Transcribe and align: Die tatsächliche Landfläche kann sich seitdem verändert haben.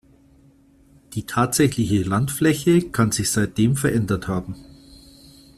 Die 1.13 1.27
tatsächliche 1.27 2.01
Landfläche 2.01 2.89
kann 2.89 3.11
sich 3.11 3.29
seitdem 3.29 3.75
verändert 3.75 4.27
haben. 4.27 4.55